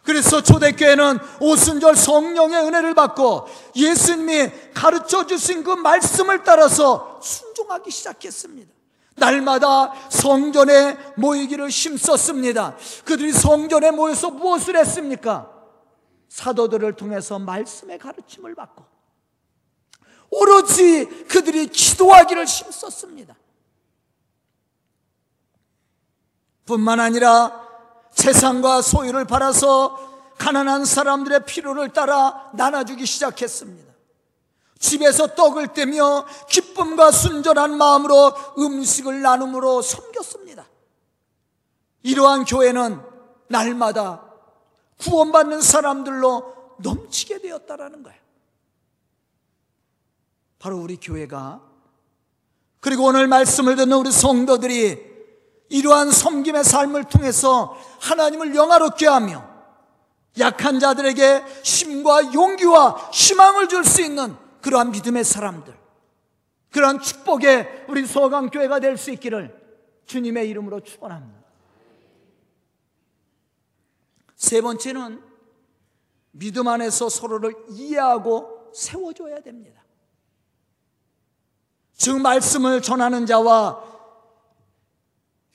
그래서 0.02 0.42
초대교회는 0.42 1.18
오순절 1.40 1.96
성령의 1.96 2.58
은혜를 2.58 2.94
받고 2.94 3.46
예수님이 3.74 4.50
가르쳐 4.74 5.26
주신 5.26 5.64
그 5.64 5.70
말씀을 5.70 6.44
따라서 6.44 7.18
순종하기 7.22 7.90
시작했습니다. 7.90 8.70
날마다 9.14 9.94
성전에 10.10 10.98
모이기를 11.16 11.70
힘썼습니다. 11.70 12.76
그들이 13.06 13.32
성전에 13.32 13.90
모여서 13.90 14.30
무엇을 14.30 14.76
했습니까? 14.76 15.50
사도들을 16.28 16.96
통해서 16.96 17.38
말씀의 17.38 17.98
가르침을 17.98 18.54
받고 18.54 18.84
오로지 20.28 21.06
그들이 21.28 21.68
기도하기를 21.68 22.44
힘썼습니다. 22.44 23.36
뿐만 26.66 27.00
아니라 27.00 27.64
재산과 28.14 28.83
소유를 28.83 29.24
팔아서 29.24 30.33
가난한 30.38 30.85
사람들의 30.85 31.44
필요를 31.46 31.90
따라 31.90 32.50
나눠주기 32.55 33.07
시작했습니다. 33.07 33.92
집에서 34.79 35.29
떡을 35.35 35.68
떼며 35.68 36.27
기쁨과 36.48 37.11
순전한 37.11 37.77
마음으로 37.77 38.33
음식을 38.59 39.22
나눔으로 39.22 39.83
섬겼습니다. 39.83 40.66
이러한 42.03 42.44
교회는 42.44 43.00
날마다 43.48 44.22
구원받는 44.98 45.62
사람들로 45.62 46.77
넘치게 46.79 47.40
되었다라는 47.40 48.03
거예요. 48.03 48.18
바로 50.59 50.79
우리 50.79 50.96
교회가 50.96 51.62
그리고 52.81 53.05
오늘 53.05 53.27
말씀을 53.27 53.77
듣는 53.77 53.96
우리 53.96 54.11
성도들이 54.12 55.13
이러한 55.68 56.11
섬김의 56.11 56.64
삶을 56.64 57.05
통해서 57.05 57.77
하나님을 58.00 58.55
영화롭게 58.55 59.07
하며 59.07 59.48
약한 60.38 60.81
자들에게 60.81 61.44
힘과 61.62 62.35
용기와 62.35 63.11
희망을 63.12 63.68
줄 63.68 63.85
수 63.85 64.03
있는 64.03 64.37
그러한 64.61 64.90
믿음의 64.90 65.24
사람들, 65.24 65.77
그러한 66.70 67.00
축복의 67.00 67.87
우리 67.88 68.07
소강교회가 68.07 68.81
될 68.81 68.96
수 68.96 69.11
있기를 69.11 69.62
주님의 70.07 70.48
이름으로 70.48 70.81
축원합니다. 70.81 71.44
세 74.37 74.61
번째는 74.61 75.22
믿음 76.33 76.68
안에서 76.68 77.09
서로를 77.09 77.55
이해하고 77.70 78.70
세워줘야 78.74 79.40
됩니다. 79.40 79.83
즉 81.94 82.20
말씀을 82.20 82.83
전하는 82.83 83.24
자와 83.24 83.93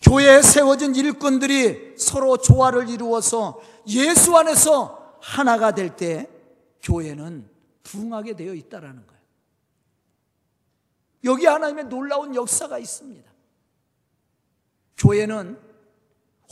교회에 0.02 0.42
세워진 0.42 0.96
일꾼들이 0.96 1.96
서로 1.98 2.38
조화를 2.38 2.90
이루어서 2.90 3.62
예수 3.88 4.36
안에서 4.38 5.18
하나가 5.22 5.72
될 5.72 5.96
때 5.96 6.30
교회는 6.82 7.50
부흥하게 7.84 8.36
되어 8.36 8.54
있다라는 8.54 9.06
거예요. 9.06 9.20
여기 11.26 11.46
하나님의 11.46 11.86
놀라운 11.86 12.34
역사가 12.34 12.78
있습니다. 12.80 13.30
교회는 14.98 15.60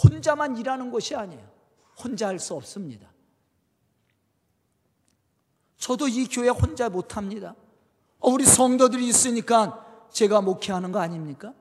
혼자만 0.03 0.57
일하는 0.57 0.91
것이 0.91 1.15
아니에요. 1.15 1.47
혼자 2.03 2.27
할 2.27 2.39
수 2.39 2.53
없습니다. 2.53 3.07
저도 5.77 6.07
이 6.09 6.27
교회 6.27 6.49
혼자 6.49 6.89
못합니다. 6.89 7.55
어, 8.19 8.29
우리 8.29 8.45
성도들이 8.45 9.07
있으니까 9.07 9.85
제가 10.11 10.41
목회하는 10.41 10.91
거 10.91 10.99
아닙니까? 10.99 11.53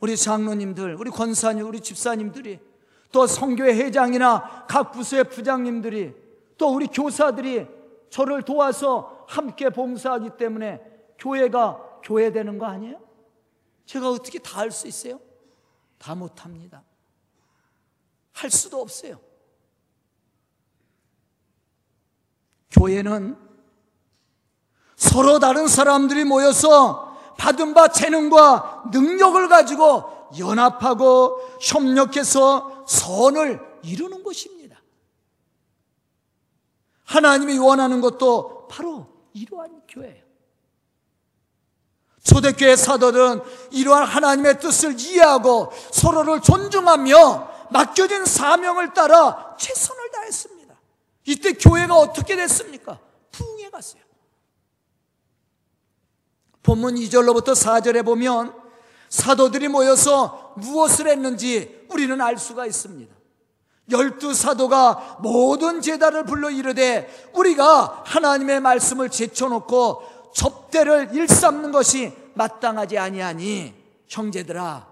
우리 0.00 0.16
장로님들, 0.16 0.96
우리 0.98 1.10
권사님, 1.10 1.66
우리 1.66 1.80
집사님들이 1.80 2.58
또 3.12 3.26
성교회 3.26 3.74
회장이나 3.74 4.66
각 4.68 4.92
부서의 4.92 5.24
부장님들이 5.24 6.14
또 6.56 6.74
우리 6.74 6.86
교사들이 6.86 7.66
저를 8.08 8.42
도와서 8.42 9.24
함께 9.28 9.70
봉사하기 9.70 10.30
때문에 10.36 10.80
교회가 11.18 12.00
교회 12.02 12.32
되는 12.32 12.58
거 12.58 12.66
아니에요? 12.66 12.98
제가 13.86 14.08
어떻게 14.10 14.38
다 14.38 14.60
할 14.60 14.70
수 14.70 14.86
있어요? 14.88 15.20
다 15.98 16.14
못합니다. 16.14 16.82
할 18.32 18.50
수도 18.50 18.80
없어요. 18.80 19.20
교회는 22.70 23.36
서로 24.96 25.38
다른 25.38 25.66
사람들이 25.66 26.24
모여서 26.24 27.09
받은 27.40 27.72
바 27.72 27.88
재능과 27.88 28.84
능력을 28.92 29.48
가지고 29.48 30.28
연합하고 30.38 31.40
협력해서 31.62 32.84
선을 32.86 33.80
이루는 33.82 34.22
것입니다. 34.22 34.78
하나님이 37.04 37.56
원하는 37.56 38.02
것도 38.02 38.68
바로 38.68 39.06
이러한 39.32 39.80
교회예요. 39.88 40.22
초대교회 42.22 42.76
사도들은 42.76 43.40
이러한 43.70 44.06
하나님의 44.06 44.60
뜻을 44.60 45.00
이해하고 45.00 45.72
서로를 45.92 46.42
존중하며 46.42 47.68
맡겨진 47.70 48.26
사명을 48.26 48.92
따라 48.92 49.56
최선을 49.58 50.10
다했습니다. 50.10 50.78
이때 51.24 51.54
교회가 51.54 51.96
어떻게 51.96 52.36
됐습니까? 52.36 52.98
부흥해 53.32 53.70
갔어요. 53.70 54.09
본문 56.62 56.94
2절로부터 56.96 57.54
4절에 57.54 58.04
보면 58.04 58.54
사도들이 59.08 59.68
모여서 59.68 60.54
무엇을 60.56 61.08
했는지 61.08 61.86
우리는 61.90 62.20
알 62.20 62.38
수가 62.38 62.66
있습니다. 62.66 63.14
열두 63.90 64.34
사도가 64.34 65.18
모든 65.20 65.80
제단을 65.80 66.24
불러 66.24 66.48
이르되 66.48 67.30
우리가 67.34 68.02
하나님의 68.04 68.60
말씀을 68.60 69.10
제쳐놓고 69.10 70.30
접대를 70.32 71.10
일삼는 71.12 71.72
것이 71.72 72.12
마땅하지 72.34 72.98
아니하니 72.98 73.74
형제들아 74.06 74.86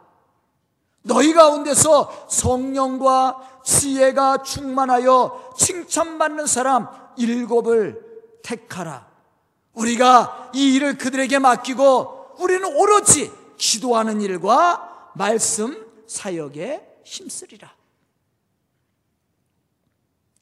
너희 1.02 1.32
가운데서 1.32 2.26
성령과 2.28 3.62
지혜가 3.64 4.42
충만하여 4.42 5.52
칭찬받는 5.56 6.46
사람 6.46 6.88
일곱을 7.16 8.00
택하라. 8.42 9.07
우리가 9.78 10.50
이 10.54 10.74
일을 10.74 10.98
그들에게 10.98 11.38
맡기고 11.38 12.36
우리는 12.38 12.64
오로지 12.76 13.32
기도하는 13.56 14.20
일과 14.20 15.10
말씀 15.14 15.86
사역에 16.06 17.00
힘쓰리라. 17.04 17.72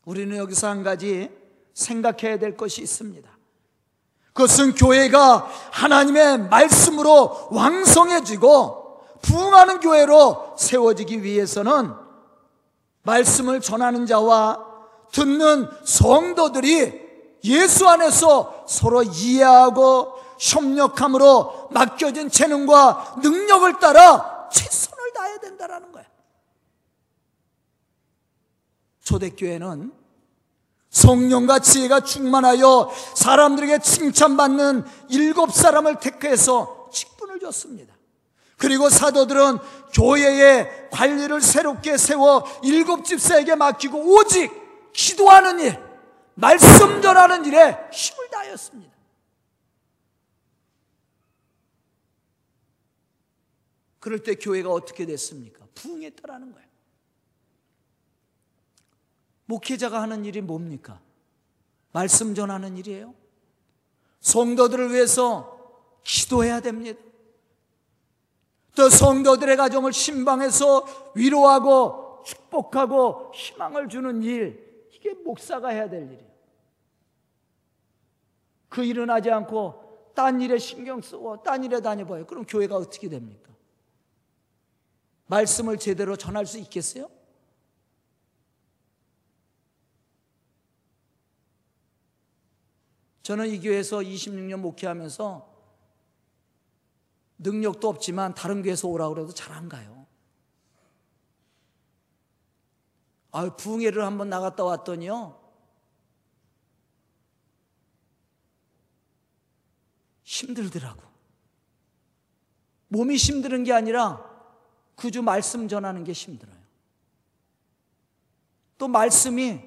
우리는 0.04 0.36
여기서 0.36 0.68
한 0.68 0.82
가지 0.82 1.30
생각해야 1.74 2.38
될 2.38 2.56
것이 2.56 2.82
있습니다. 2.82 3.28
그것은 4.32 4.74
교회가 4.74 5.50
하나님의 5.72 6.48
말씀으로 6.48 7.48
왕성해지고 7.50 9.00
부흥하는 9.22 9.80
교회로 9.80 10.54
세워지기 10.58 11.22
위해서는 11.22 11.92
말씀을 13.02 13.60
전하는 13.60 14.06
자와 14.06 14.64
듣는 15.12 15.68
성도들이 15.84 17.06
예수 17.44 17.88
안에서 17.88 18.55
서로 18.66 19.02
이해하고 19.02 20.14
협력함으로 20.38 21.68
맡겨진 21.70 22.30
재능과 22.30 23.16
능력을 23.22 23.78
따라 23.78 24.48
최선을 24.52 25.12
다해야 25.14 25.38
된다는 25.38 25.92
거예요. 25.92 26.06
초대교회는 29.02 29.92
성령과 30.90 31.58
지혜가 31.58 32.00
충만하여 32.00 32.90
사람들에게 33.14 33.78
칭찬받는 33.80 34.84
일곱 35.10 35.52
사람을 35.52 36.00
택해서 36.00 36.88
직분을 36.92 37.38
줬습니다. 37.40 37.94
그리고 38.56 38.88
사도들은 38.88 39.58
교회의 39.92 40.88
관리를 40.90 41.42
새롭게 41.42 41.98
세워 41.98 42.44
일곱 42.62 43.04
집사에게 43.04 43.54
맡기고 43.54 43.98
오직 43.98 44.50
기도하는 44.94 45.60
일, 45.60 45.78
말씀 46.34 47.02
전하는 47.02 47.44
일에 47.44 47.76
힘을 47.92 48.25
다하였습니다. 48.36 48.94
그럴 53.98 54.22
때 54.22 54.34
교회가 54.34 54.70
어떻게 54.70 55.06
됐습니까? 55.06 55.66
부흥했다라는 55.74 56.52
거예요. 56.52 56.66
목회자가 59.46 60.02
하는 60.02 60.24
일이 60.24 60.40
뭡니까? 60.40 61.00
말씀 61.92 62.34
전하는 62.34 62.76
일이에요. 62.76 63.14
성도들을 64.20 64.92
위해서 64.92 65.56
기도해야 66.04 66.60
됩니다. 66.60 67.00
또 68.74 68.90
성도들의 68.90 69.56
가정을 69.56 69.92
신방해서 69.92 71.12
위로하고 71.14 72.22
축복하고 72.24 73.32
희망을 73.34 73.88
주는 73.88 74.22
일, 74.22 74.88
이게 74.92 75.14
목사가 75.14 75.68
해야 75.68 75.88
될 75.88 76.02
일이에요. 76.04 76.35
그 78.68 78.84
일은 78.84 79.10
하지 79.10 79.30
않고 79.30 80.12
딴 80.14 80.40
일에 80.40 80.58
신경 80.58 81.00
쓰고 81.00 81.42
딴 81.42 81.62
일에 81.64 81.80
다녀봐요. 81.80 82.26
그럼 82.26 82.44
교회가 82.44 82.76
어떻게 82.76 83.08
됩니까? 83.08 83.52
말씀을 85.26 85.78
제대로 85.78 86.16
전할 86.16 86.46
수 86.46 86.58
있겠어요? 86.58 87.08
저는 93.22 93.48
이 93.48 93.60
교회에서 93.60 93.98
26년 93.98 94.58
목회하면서 94.58 95.54
능력도 97.38 97.88
없지만 97.88 98.34
다른 98.34 98.62
교회에서 98.62 98.88
오라 98.88 99.08
그래도 99.08 99.32
잘 99.32 99.52
안 99.52 99.68
가요. 99.68 100.06
아, 103.32 103.54
부흥회를 103.54 104.04
한번 104.04 104.30
나갔다 104.30 104.64
왔더니요. 104.64 105.45
힘들더라고. 110.26 111.00
몸이 112.88 113.16
힘드는 113.16 113.64
게 113.64 113.72
아니라 113.72 114.24
그주 114.96 115.22
말씀 115.22 115.68
전하는 115.68 116.04
게 116.04 116.12
힘들어요. 116.12 116.56
또 118.76 118.88
말씀이 118.88 119.60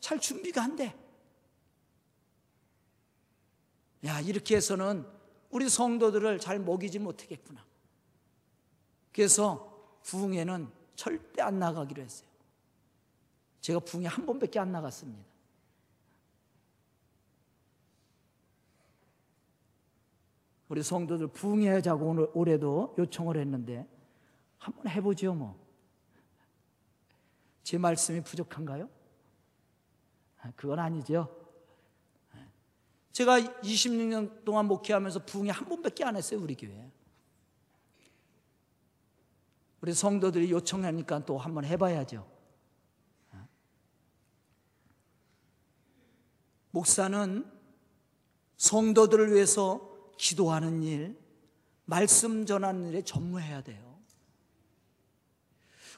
잘 0.00 0.18
준비가 0.18 0.62
안 0.62 0.76
돼. 0.76 0.96
야, 4.04 4.20
이렇게 4.20 4.56
해서는 4.56 5.04
우리 5.50 5.68
성도들을 5.68 6.38
잘 6.38 6.58
먹이지 6.60 7.00
못하겠구나. 7.00 7.64
그래서 9.12 9.98
부흥회는 10.04 10.70
절대 10.94 11.42
안 11.42 11.58
나가기로 11.58 12.02
했어요. 12.02 12.28
제가 13.60 13.80
부흥회 13.80 14.06
한 14.06 14.26
번밖에 14.26 14.58
안 14.58 14.70
나갔습니다. 14.70 15.33
우리 20.74 20.82
성도들 20.82 21.28
부흥회하자고 21.28 22.04
오늘 22.04 22.28
올해도 22.34 22.96
요청을 22.98 23.36
했는데 23.36 23.86
한번 24.58 24.88
해보죠 24.88 25.32
뭐. 25.32 25.56
제 27.62 27.78
말씀이 27.78 28.20
부족한가요? 28.24 28.90
그건 30.56 30.80
아니죠. 30.80 31.32
제가 33.12 33.38
26년 33.38 34.44
동안 34.44 34.66
목회하면서 34.66 35.24
부흥회 35.26 35.52
한 35.52 35.68
번밖에 35.68 36.02
안 36.02 36.16
했어요, 36.16 36.40
우리 36.40 36.56
교회. 36.56 36.90
우리 39.80 39.92
성도들이 39.94 40.50
요청하니까 40.50 41.24
또 41.24 41.38
한번 41.38 41.64
해봐야죠. 41.66 42.28
목사는 46.72 47.48
성도들을 48.56 49.32
위해서 49.32 49.93
기도하는 50.16 50.82
일, 50.82 51.16
말씀 51.84 52.46
전하는 52.46 52.88
일에 52.88 53.02
전무해야 53.02 53.62
돼요. 53.62 53.94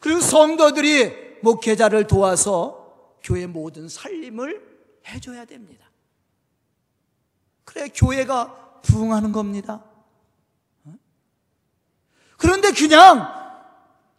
그리고 0.00 0.20
성도들이 0.20 1.38
목회자를 1.42 2.06
도와서 2.06 3.16
교회 3.22 3.46
모든 3.46 3.88
살림을 3.88 4.64
해줘야 5.06 5.44
됩니다. 5.44 5.86
그래 7.64 7.88
교회가 7.94 8.80
부흥하는 8.82 9.32
겁니다. 9.32 9.84
그런데 12.36 12.70
그냥 12.72 13.32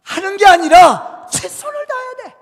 하는 0.02 0.36
게 0.36 0.46
아니라 0.46 1.26
최선을 1.30 1.86
다해야 1.86 2.16
돼. 2.24 2.36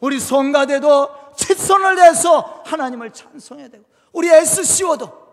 우리 0.00 0.18
성가대도 0.18 1.34
최선을 1.36 1.96
다해서 1.96 2.62
하나님을 2.66 3.12
찬송해야 3.12 3.68
되고 3.68 3.84
우리 4.12 4.28
SCO도 4.28 5.25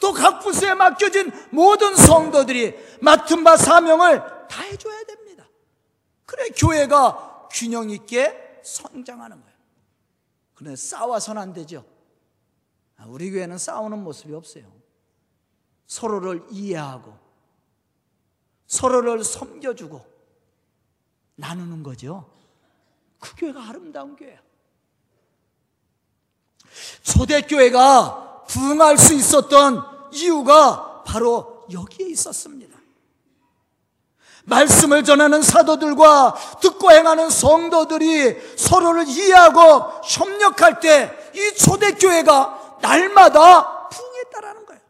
또 0.00 0.12
각 0.12 0.40
부서에 0.40 0.74
맡겨진 0.74 1.30
모든 1.50 1.94
성도들이 1.96 2.98
맡은 3.00 3.44
바 3.44 3.56
사명을 3.56 4.48
다 4.48 4.62
해줘야 4.62 5.04
됩니다. 5.04 5.48
그래 6.24 6.48
교회가 6.50 7.48
균형 7.50 7.90
있게 7.90 8.60
성장하는 8.62 9.40
거예요. 9.40 9.58
그런데 10.54 10.76
싸워서는 10.76 11.40
안 11.40 11.52
되죠. 11.52 11.84
아, 12.96 13.04
우리 13.06 13.30
교회는 13.30 13.58
싸우는 13.58 14.02
모습이 14.02 14.34
없어요. 14.34 14.64
서로를 15.86 16.44
이해하고 16.50 17.16
서로를 18.66 19.24
섬겨주고 19.24 20.04
나누는 21.36 21.82
거죠. 21.82 22.30
그 23.18 23.34
교회가 23.36 23.68
아름다운 23.68 24.16
교회예요. 24.16 24.38
초대교회가 27.02 28.27
부흥할 28.48 28.98
수 28.98 29.14
있었던 29.14 29.84
이유가 30.12 31.02
바로 31.06 31.66
여기에 31.72 32.08
있었습니다. 32.08 32.76
말씀을 34.44 35.04
전하는 35.04 35.42
사도들과 35.42 36.34
듣고 36.60 36.90
행하는 36.90 37.28
성도들이 37.28 38.56
서로를 38.56 39.06
이해하고 39.06 40.00
협력할 40.04 40.80
때 40.80 41.18
이 41.38 41.54
초대교회가 41.56 42.78
날마다 42.80 43.88
부흥했다라는 43.88 44.66
거예요. 44.66 44.80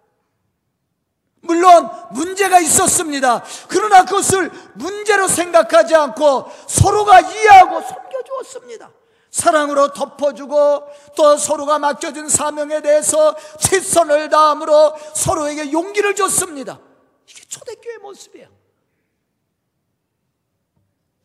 물론 1.40 1.90
문제가 2.12 2.58
있었습니다. 2.60 3.44
그러나 3.68 4.04
그것을 4.04 4.50
문제로 4.74 5.28
생각하지 5.28 5.94
않고 5.94 6.50
서로가 6.66 7.20
이해하고 7.20 7.82
섬겨주었습니다. 7.82 8.90
사랑으로 9.30 9.92
덮어주고 9.92 10.82
또 11.16 11.36
서로가 11.36 11.78
맡겨진 11.78 12.28
사명에 12.28 12.80
대해서 12.80 13.36
최선을 13.60 14.30
다함으로 14.30 14.94
서로에게 15.14 15.72
용기를 15.72 16.14
줬습니다. 16.14 16.80
이게 17.28 17.42
초대교회 17.46 17.98
모습이에요. 17.98 18.48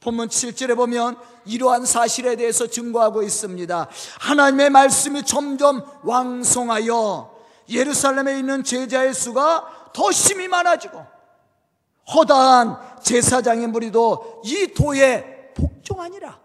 본문 0.01 0.27
7절에 0.27 0.75
보면 0.75 1.17
이러한 1.45 1.85
사실에 1.85 2.35
대해서 2.35 2.67
증거하고 2.67 3.23
있습니다. 3.23 3.89
하나님의 4.19 4.69
말씀이 4.69 5.23
점점 5.23 5.81
왕성하여 6.03 7.33
예루살렘에 7.69 8.37
있는 8.37 8.65
제자의 8.65 9.13
수가 9.13 9.91
더 9.93 10.11
심히 10.11 10.49
많아지고 10.49 11.05
허다한 12.13 12.99
제사장의 13.01 13.67
무리도 13.67 14.41
이 14.43 14.73
도에 14.73 15.53
복종하니라. 15.55 16.42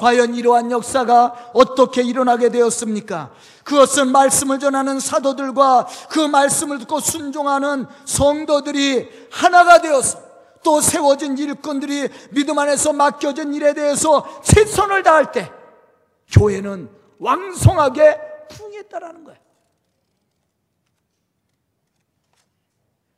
과연 0.00 0.34
이러한 0.34 0.70
역사가 0.70 1.50
어떻게 1.52 2.02
일어나게 2.02 2.48
되었습니까? 2.48 3.30
그것은 3.64 4.10
말씀을 4.10 4.58
전하는 4.58 4.98
사도들과 4.98 5.86
그 6.08 6.20
말씀을 6.20 6.78
듣고 6.78 7.00
순종하는 7.00 7.86
성도들이 8.06 9.28
하나가 9.30 9.82
되어서 9.82 10.18
또 10.62 10.80
세워진 10.80 11.36
일꾼들이 11.36 12.08
믿음 12.30 12.58
안에서 12.58 12.94
맡겨진 12.94 13.52
일에 13.52 13.74
대해서 13.74 14.40
최선을 14.42 15.02
다할 15.02 15.32
때 15.32 15.52
교회는 16.32 16.90
왕성하게 17.18 18.18
풍했다라는 18.48 19.24
거예요. 19.24 19.40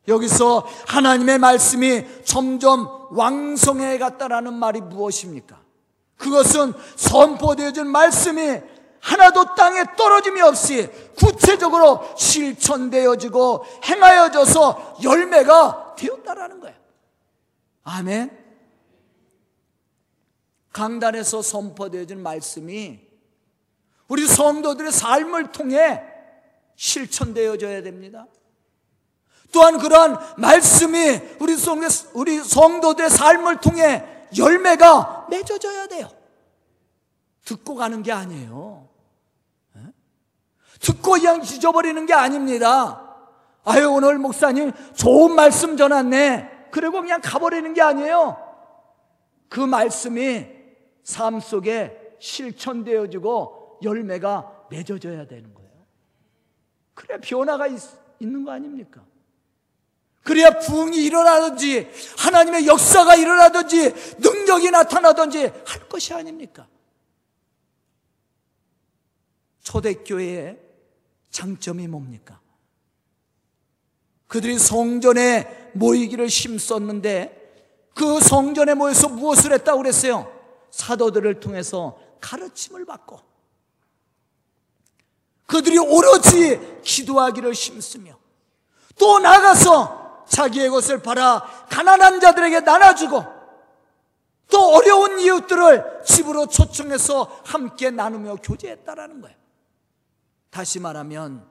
여기서 0.09 0.67
하나님의 0.89 1.39
말씀이 1.39 2.03
점점 2.25 3.07
왕성해 3.11 3.97
갔다라는 3.99 4.53
말이 4.53 4.81
무엇입니까? 4.81 5.62
그것은 6.23 6.73
선포되어진 6.95 7.87
말씀이 7.87 8.61
하나도 9.01 9.55
땅에 9.55 9.83
떨어짐이 9.97 10.39
없이 10.41 10.89
구체적으로 11.17 12.15
실천되어지고 12.17 13.65
행하여져서 13.83 14.99
열매가 15.03 15.95
되었다라는 15.97 16.61
거예요. 16.61 16.75
아멘. 17.83 18.43
강단에서 20.71 21.41
선포되어진 21.41 22.23
말씀이 22.23 23.01
우리 24.07 24.25
성도들의 24.25 24.91
삶을 24.91 25.51
통해 25.51 26.01
실천되어져야 26.77 27.83
됩니다. 27.83 28.27
또한 29.51 29.77
그러한 29.77 30.17
말씀이 30.37 31.19
우리 31.39 32.37
성도들의 32.39 33.09
삶을 33.09 33.57
통해 33.57 34.12
열매가 34.37 35.27
맺어져야 35.29 35.87
돼요. 35.87 36.09
듣고 37.45 37.75
가는 37.75 38.01
게 38.03 38.11
아니에요. 38.11 38.87
듣고 40.79 41.13
그냥 41.13 41.41
잊어버리는 41.41 42.05
게 42.05 42.13
아닙니다. 42.13 43.15
아유, 43.63 43.89
오늘 43.89 44.17
목사님 44.17 44.71
좋은 44.93 45.33
말씀 45.33 45.77
전했네. 45.77 46.67
그리고 46.71 47.01
그냥 47.01 47.21
가버리는 47.23 47.73
게 47.73 47.81
아니에요. 47.81 48.37
그 49.47 49.59
말씀이 49.59 50.47
삶 51.03 51.39
속에 51.39 52.15
실천되어지고 52.19 53.79
열매가 53.83 54.67
맺어져야 54.69 55.27
되는 55.27 55.53
거예요. 55.53 55.71
그래 56.93 57.17
변화가 57.21 57.67
있, 57.67 57.79
있는 58.19 58.43
거 58.43 58.51
아닙니까? 58.51 59.01
그래야 60.23 60.51
부흥이 60.51 61.03
일어나든지 61.03 61.91
하나님의 62.17 62.65
역사가 62.65 63.15
일어나든지 63.15 63.93
능력이 64.19 64.71
나타나든지 64.71 65.51
할 65.65 65.89
것이 65.89 66.13
아닙니까? 66.13 66.67
초대교회의 69.63 70.59
장점이 71.29 71.87
뭡니까? 71.87 72.39
그들이 74.27 74.57
성전에 74.57 75.71
모이기를 75.73 76.27
힘썼는데 76.27 77.41
그 77.93 78.19
성전에 78.19 78.73
모여서 78.73 79.09
무엇을 79.09 79.53
했다고 79.53 79.79
그랬어요? 79.79 80.31
사도들을 80.71 81.39
통해서 81.39 81.99
가르침을 82.19 82.85
받고 82.85 83.19
그들이 85.45 85.77
오로지 85.77 86.81
기도하기를 86.83 87.53
힘쓰며 87.53 88.17
또 88.97 89.19
나가서 89.19 90.02
자기의 90.27 90.69
것을 90.69 91.01
팔아 91.01 91.67
가난한 91.69 92.19
자들에게 92.19 92.61
나눠주고 92.61 93.23
또 94.49 94.75
어려운 94.75 95.19
이웃들을 95.19 96.01
집으로 96.05 96.47
초청해서 96.47 97.41
함께 97.45 97.89
나누며 97.89 98.35
교제했다라는 98.35 99.21
거예요. 99.21 99.35
다시 100.49 100.79
말하면 100.79 101.47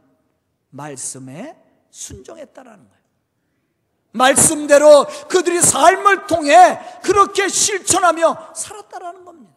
말씀에 0.70 1.56
순종했다라는 1.90 2.88
거예요. 2.88 3.02
말씀대로 4.12 5.06
그들이 5.28 5.60
삶을 5.60 6.26
통해 6.26 6.78
그렇게 7.02 7.48
실천하며 7.48 8.52
살았다라는 8.54 9.24
겁니다. 9.24 9.52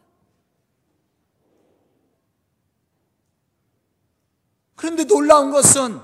그런데 4.74 5.04
놀라운 5.04 5.50
것은 5.50 6.00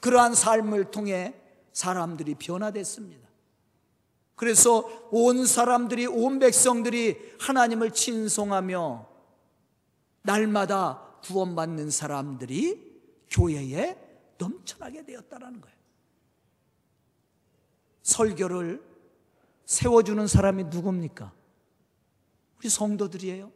그러한 0.00 0.34
삶을 0.34 0.90
통해 0.90 1.34
사람들이 1.74 2.36
변화됐습니다. 2.36 3.28
그래서 4.36 5.08
온 5.10 5.44
사람들이, 5.44 6.06
온 6.06 6.38
백성들이 6.38 7.36
하나님을 7.38 7.90
친송하며 7.90 9.08
날마다 10.22 11.18
구원받는 11.22 11.90
사람들이 11.90 12.94
교회에 13.30 13.96
넘쳐나게 14.38 15.04
되었다는 15.04 15.60
거예요. 15.60 15.76
설교를 18.02 18.82
세워주는 19.64 20.26
사람이 20.26 20.64
누굽니까? 20.64 21.32
우리 22.58 22.68
성도들이에요. 22.68 23.50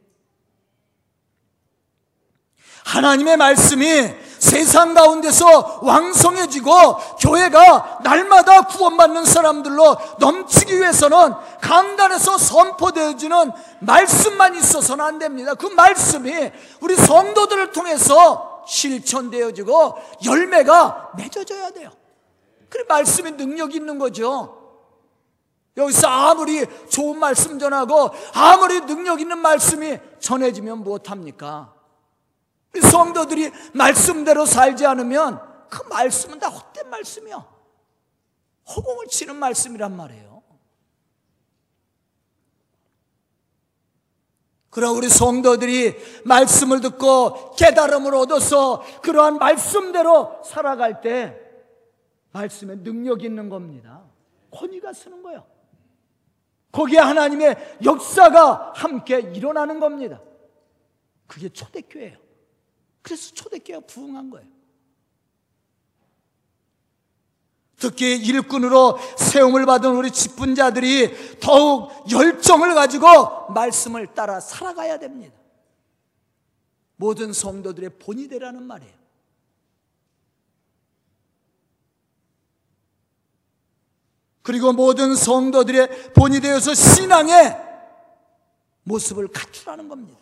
하나님의 2.85 3.37
말씀이 3.37 4.13
세상 4.39 4.93
가운데서 4.93 5.81
왕성해지고 5.83 6.71
교회가 7.19 7.99
날마다 8.03 8.61
구원받는 8.61 9.25
사람들로 9.25 9.97
넘치기 10.19 10.79
위해서는 10.79 11.33
강단에서 11.61 12.37
선포되어지는 12.37 13.51
말씀만 13.81 14.55
있어서는 14.55 15.03
안 15.03 15.19
됩니다. 15.19 15.53
그 15.55 15.67
말씀이 15.67 16.51
우리 16.79 16.95
성도들을 16.95 17.71
통해서 17.73 18.63
실천되어지고 18.65 19.97
열매가 20.25 21.11
맺어져야 21.17 21.71
돼요. 21.71 21.91
그래 22.69 22.85
말씀이 22.87 23.31
능력 23.31 23.75
있는 23.75 23.99
거죠. 23.99 24.55
여기서 25.75 26.07
아무리 26.07 26.65
좋은 26.89 27.19
말씀 27.19 27.59
전하고 27.59 28.11
아무리 28.33 28.81
능력 28.81 29.19
있는 29.19 29.37
말씀이 29.37 29.97
전해지면 30.19 30.83
무엇합니까? 30.83 31.78
성도들이 32.81 33.51
말씀대로 33.73 34.45
살지 34.45 34.85
않으면 34.85 35.41
그 35.69 35.83
말씀은 35.89 36.39
다 36.39 36.49
헛된 36.49 36.89
말씀이요. 36.89 37.45
허공을 38.75 39.07
치는 39.07 39.35
말씀이란 39.35 39.95
말이에요. 39.95 40.29
그럼 44.69 44.95
우리 44.95 45.09
성도들이 45.09 45.95
말씀을 46.25 46.79
듣고 46.81 47.51
깨달음을 47.55 48.13
얻어서 48.13 48.83
그러한 49.01 49.39
말씀대로 49.39 50.41
살아갈 50.45 51.01
때 51.01 51.39
말씀에 52.31 52.75
능력 52.83 53.23
있는 53.23 53.49
겁니다. 53.49 54.03
권위가 54.51 54.93
쓰는 54.93 55.23
거예요. 55.23 55.45
거기에 56.71 56.99
하나님의 56.99 57.77
역사가 57.83 58.73
함께 58.75 59.19
일어나는 59.19 59.79
겁니다. 59.79 60.21
그게 61.25 61.49
초대교회예요. 61.49 62.28
그래서 63.01 63.33
초대교회가 63.33 63.85
부흥한 63.85 64.29
거예요. 64.29 64.47
특히 67.79 68.17
일꾼으로 68.17 68.99
세움을 69.17 69.65
받은 69.65 69.95
우리 69.95 70.11
직분자들이 70.11 71.39
더욱 71.39 71.91
열정을 72.11 72.75
가지고 72.75 73.51
말씀을 73.53 74.13
따라 74.13 74.39
살아가야 74.41 74.99
됩니다. 74.99 75.35
모든 76.97 77.31
성도들의 77.31 77.91
본이 77.99 78.27
되라는 78.27 78.63
말이에요. 78.63 78.99
그리고 84.41 84.73
모든 84.73 85.15
성도들의 85.15 86.13
본이 86.13 86.41
되어서 86.41 86.73
신앙의 86.73 87.55
모습을 88.83 89.27
갖추라는 89.29 89.87
겁니다. 89.87 90.19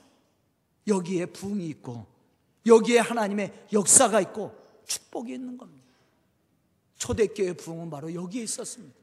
여기에 0.86 1.28
부흥이 1.28 1.66
있고 1.70 2.06
여기에 2.68 3.00
하나님의 3.00 3.68
역사가 3.74 4.22
있고 4.22 4.56
축복이 4.86 5.34
있는 5.34 5.58
겁니다. 5.58 5.88
초대교회 6.98 7.54
부흥은 7.54 7.90
바로 7.90 8.14
여기에 8.14 8.44
있었습니다. 8.44 8.96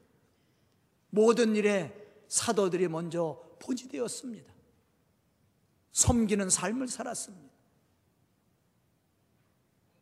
모든 1.09 1.55
일에 1.55 1.93
사도들이 2.27 2.87
먼저 2.87 3.41
포지되었습니다. 3.59 4.53
섬기는 5.91 6.49
삶을 6.49 6.87
살았습니다. 6.87 7.53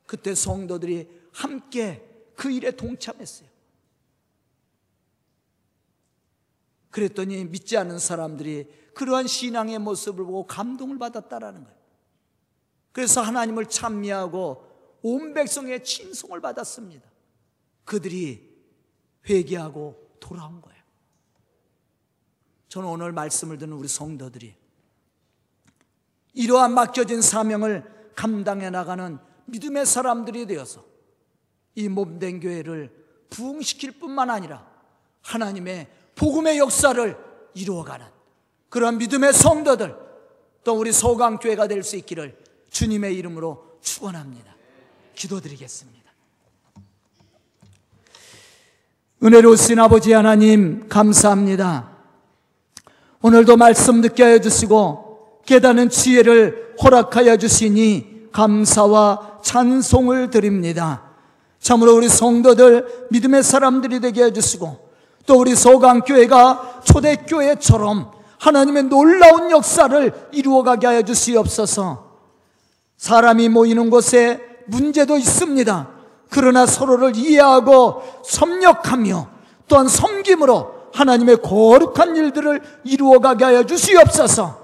그때 0.06 0.36
성도들이 0.36 1.08
함께 1.32 2.32
그 2.36 2.52
일에 2.52 2.72
동참했어요. 2.72 3.48
그랬더니 6.90 7.46
믿지 7.46 7.78
않은 7.78 7.98
사람들이 8.00 8.68
그러한 8.94 9.28
신앙의 9.28 9.80
모습을 9.80 10.26
보고 10.26 10.46
감동을 10.46 11.00
받았다라는 11.00 11.64
거예요. 11.64 11.83
그래서 12.94 13.22
하나님을 13.22 13.66
찬미하고 13.66 15.00
온 15.02 15.34
백성의 15.34 15.84
친송을 15.84 16.40
받았습니다. 16.40 17.10
그들이 17.84 18.50
회개하고 19.28 20.18
돌아온 20.20 20.62
거예요. 20.62 20.82
저는 22.70 22.88
오늘 22.88 23.12
말씀을 23.12 23.58
듣는 23.58 23.74
우리 23.74 23.88
성도들이 23.88 24.56
이러한 26.34 26.74
맡겨진 26.74 27.22
사명을 27.22 28.12
감당해 28.16 28.70
나가는 28.70 29.20
믿음의 29.46 29.86
사람들이 29.86 30.46
되어서 30.48 30.86
이 31.76 31.90
몸된 31.90 32.40
교회를 32.40 32.92
부흥시킬 33.30 34.00
뿐만 34.00 34.30
아니라 34.30 34.72
하나님의 35.22 35.90
복음의 36.16 36.60
역사를 36.60 37.18
이루어가는 37.56 38.06
그런 38.70 38.98
믿음의 38.98 39.34
성도들 39.34 39.96
또 40.64 40.74
우리 40.78 40.92
소강교회가 40.92 41.68
될 41.68 41.84
수 41.84 41.98
있기를 41.98 42.43
주님의 42.74 43.16
이름으로 43.16 43.64
축원합니다. 43.82 44.52
기도드리겠습니다. 45.16 46.12
은혜로우신 49.24 49.80
아버지 49.80 50.12
하나님 50.12 50.90
감사합니다. 50.90 51.92
오늘도 53.22 53.56
말씀 53.56 54.02
듣게 54.02 54.24
하여 54.24 54.40
주시고 54.40 55.44
깨닫는 55.46 55.90
지혜를 55.90 56.76
허락하여 56.84 57.38
주시니 57.38 58.30
감사와 58.34 59.40
찬송을 59.44 60.30
드립니다. 60.30 61.04
참으로 61.60 61.96
우리 61.96 62.10
성도들 62.10 63.08
믿음의 63.12 63.44
사람들이 63.44 64.02
되게 64.02 64.24
해주시고 64.26 64.90
또 65.26 65.40
우리 65.40 65.56
소강교회가 65.56 66.82
초대교회처럼 66.84 68.12
하나님의 68.40 68.84
놀라운 68.84 69.52
역사를 69.52 70.30
이루어가게 70.34 70.88
하여 70.88 71.02
주시옵소서 71.04 72.03
사람이 73.04 73.50
모이는 73.50 73.90
곳에 73.90 74.40
문제도 74.66 75.18
있습니다. 75.18 75.90
그러나 76.30 76.66
서로를 76.66 77.18
이해하고 77.18 78.02
섭력하며 78.24 79.28
또한 79.68 79.90
섬김으로 79.90 80.72
하나님의 80.94 81.42
거룩한 81.42 82.16
일들을 82.16 82.62
이루어가게 82.86 83.44
하여 83.44 83.66
주시옵소서. 83.66 84.58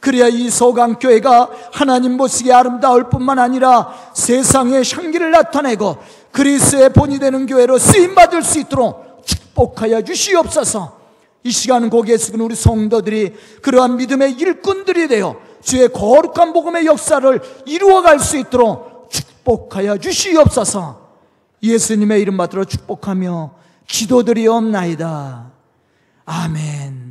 그래야 0.00 0.26
이 0.26 0.50
소강교회가 0.50 1.50
하나님 1.70 2.16
보시기에 2.16 2.52
아름다울 2.52 3.10
뿐만 3.10 3.38
아니라 3.38 3.94
세상의 4.12 4.82
향기를 4.92 5.30
나타내고 5.30 5.96
그리스의 6.32 6.92
본이 6.92 7.20
되는 7.20 7.46
교회로 7.46 7.78
쓰임받을 7.78 8.42
수 8.42 8.58
있도록 8.58 9.22
축복하여 9.24 10.02
주시옵소서. 10.02 11.03
이 11.44 11.50
시간 11.50 11.90
고개 11.90 12.16
숙인 12.16 12.40
우리 12.40 12.54
성도들이 12.54 13.34
그러한 13.62 13.98
믿음의 13.98 14.32
일꾼들이 14.32 15.08
되어 15.08 15.36
주의 15.62 15.86
거룩한 15.88 16.52
복음의 16.52 16.86
역사를 16.86 17.40
이루어갈 17.66 18.18
수 18.18 18.38
있도록 18.38 19.10
축복하여 19.10 19.98
주시옵소서. 19.98 21.04
예수님의 21.62 22.20
이름 22.20 22.36
받들어 22.38 22.64
축복하며 22.64 23.54
기도드리옵나이다. 23.86 25.52
아멘. 26.24 27.03